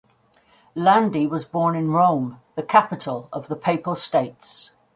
[0.73, 4.71] Landi was born in Rome, the capital of the Papal States.